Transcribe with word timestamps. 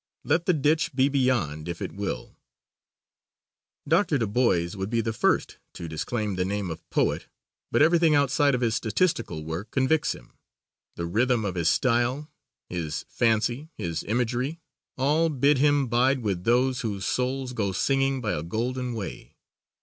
Let 0.23 0.47
the 0.47 0.53
ditch 0.53 0.95
be 0.95 1.09
beyond 1.09 1.69
if 1.69 1.79
it 1.79 1.91
will. 1.91 2.35
Dr. 3.87 4.17
DuBois 4.17 4.73
would 4.75 4.89
be 4.89 4.99
the 4.99 5.13
first 5.13 5.59
to 5.73 5.87
disclaim 5.87 6.33
the 6.37 6.43
name 6.43 6.71
of 6.71 6.89
poet 6.89 7.27
but 7.71 7.83
everything 7.83 8.15
outside 8.15 8.55
of 8.55 8.61
his 8.61 8.73
statistical 8.73 9.43
work 9.45 9.69
convicts 9.69 10.13
him. 10.15 10.33
The 10.95 11.05
rhythm 11.05 11.45
of 11.45 11.53
his 11.53 11.69
style, 11.69 12.31
his 12.67 13.05
fancy, 13.09 13.69
his 13.77 14.03
imagery, 14.05 14.59
all 14.97 15.29
bid 15.29 15.59
him 15.59 15.85
bide 15.87 16.23
with 16.23 16.45
those 16.45 16.81
whose 16.81 17.05
souls 17.05 17.53
go 17.53 17.71
singing 17.71 18.21
by 18.21 18.31
a 18.31 18.41
golden 18.41 18.95
way. 18.95 19.37